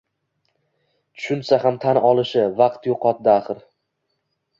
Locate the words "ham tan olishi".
1.65-2.41